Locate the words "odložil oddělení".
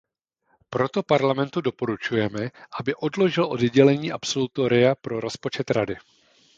2.95-4.11